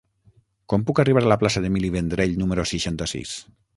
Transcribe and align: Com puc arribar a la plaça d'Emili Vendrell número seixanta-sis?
Com 0.73 0.85
puc 0.87 1.01
arribar 1.03 1.21
a 1.25 1.29
la 1.33 1.37
plaça 1.43 1.63
d'Emili 1.65 1.91
Vendrell 1.97 2.35
número 2.43 2.67
seixanta-sis? 2.71 3.37